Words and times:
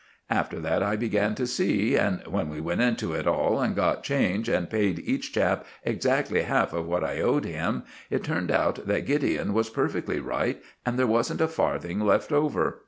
After 0.31 0.57
that 0.61 0.81
I 0.81 0.95
began 0.95 1.35
to 1.35 1.45
see; 1.45 1.95
and 1.95 2.25
when 2.25 2.49
we 2.49 2.59
went 2.59 2.81
into 2.81 3.13
it 3.13 3.27
all 3.27 3.59
and 3.61 3.75
got 3.75 4.01
change, 4.03 4.49
and 4.49 4.67
paid 4.67 4.97
each 4.97 5.31
chap 5.31 5.63
exactly 5.83 6.41
half 6.41 6.73
of 6.73 6.87
what 6.87 7.03
I 7.03 7.21
owed 7.21 7.45
him, 7.45 7.83
it 8.09 8.23
turned 8.23 8.49
out 8.49 8.87
that 8.87 9.05
Gideon 9.05 9.53
was 9.53 9.69
perfectly 9.69 10.19
right, 10.19 10.59
and 10.87 10.97
there 10.97 11.05
wasn't 11.05 11.39
a 11.39 11.47
farthing 11.47 11.99
left 11.99 12.31
over. 12.31 12.79